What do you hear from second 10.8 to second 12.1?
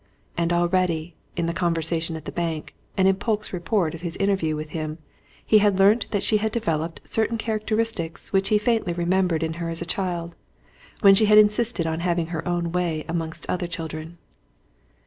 when she had insisted on